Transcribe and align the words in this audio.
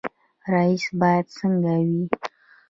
رئیس 0.53 0.85
باید 0.99 1.25
څنګه 1.37 1.73
وي؟ 1.87 2.03